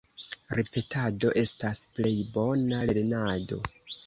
Ripetado 0.59 1.31
estas 1.41 1.83
plej 1.99 2.15
bona 2.39 2.81
lernado. 2.93 3.63